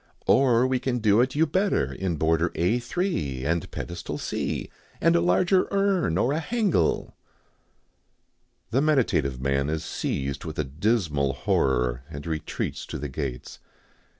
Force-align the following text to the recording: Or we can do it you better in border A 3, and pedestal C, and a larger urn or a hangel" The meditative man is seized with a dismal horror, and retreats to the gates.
Or 0.25 0.65
we 0.65 0.79
can 0.79 0.97
do 0.97 1.21
it 1.21 1.35
you 1.35 1.45
better 1.45 1.93
in 1.93 2.15
border 2.15 2.51
A 2.55 2.79
3, 2.79 3.45
and 3.45 3.69
pedestal 3.69 4.17
C, 4.17 4.71
and 4.99 5.15
a 5.15 5.21
larger 5.21 5.67
urn 5.69 6.17
or 6.17 6.33
a 6.33 6.39
hangel" 6.39 7.15
The 8.71 8.81
meditative 8.81 9.39
man 9.39 9.69
is 9.69 9.85
seized 9.85 10.43
with 10.43 10.57
a 10.57 10.63
dismal 10.63 11.33
horror, 11.33 12.01
and 12.09 12.25
retreats 12.25 12.87
to 12.87 12.97
the 12.97 13.09
gates. 13.09 13.59